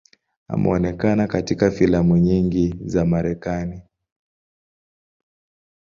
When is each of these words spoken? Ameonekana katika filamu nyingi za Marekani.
Ameonekana 0.47 1.27
katika 1.27 1.71
filamu 1.71 2.17
nyingi 2.17 2.75
za 2.85 3.05
Marekani. 3.05 3.81